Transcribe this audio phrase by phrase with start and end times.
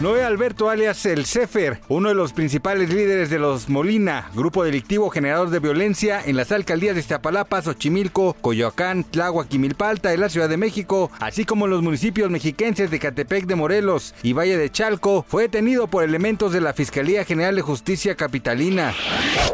[0.00, 5.10] Noé Alberto alias El Cefer, uno de los principales líderes de los Molina, grupo delictivo
[5.10, 10.30] generador de violencia en las alcaldías de Iztapalapa, Xochimilco, Coyoacán, Tláhuac y Milpalta de la
[10.30, 14.56] Ciudad de México, así como en los municipios mexiquenses de Catepec de Morelos y Valle
[14.56, 18.94] de Chalco, fue detenido por elementos de la Fiscalía General de Justicia Capitalina.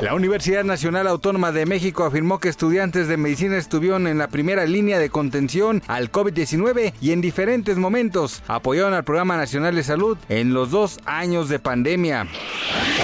[0.01, 4.65] La Universidad Nacional Autónoma de México afirmó que estudiantes de medicina estuvieron en la primera
[4.65, 10.17] línea de contención al COVID-19 y en diferentes momentos apoyaron al Programa Nacional de Salud
[10.41, 12.27] en los dos años de pandemia.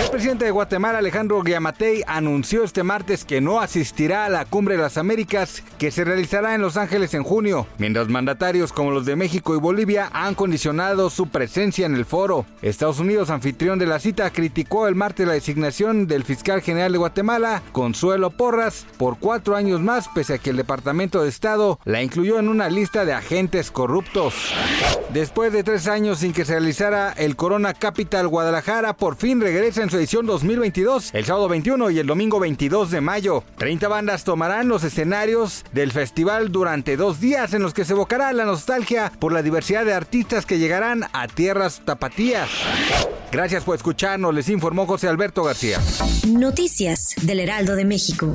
[0.03, 4.77] El presidente de Guatemala, Alejandro Guiamatei, anunció este martes que no asistirá a la Cumbre
[4.77, 9.07] de las Américas que se realizará en Los Ángeles en junio, mientras mandatarios como los
[9.07, 12.45] de México y Bolivia han condicionado su presencia en el foro.
[12.61, 16.99] Estados Unidos, anfitrión de la cita, criticó el martes la designación del fiscal general de
[16.99, 22.03] Guatemala, Consuelo Porras, por cuatro años más, pese a que el Departamento de Estado la
[22.03, 24.35] incluyó en una lista de agentes corruptos.
[25.13, 29.81] Después de tres años sin que se realizara el Corona Capital Guadalajara por fin regresa
[29.81, 33.45] en su edición 2022, el sábado 21 y el domingo 22 de mayo.
[33.59, 38.33] 30 bandas tomarán los escenarios del festival durante dos días en los que se evocará
[38.33, 42.51] la nostalgia por la diversidad de artistas que llegarán a tierras tapatías.
[43.31, 45.79] Gracias por escucharnos, les informó José Alberto García.
[46.27, 48.33] Noticias del Heraldo de México.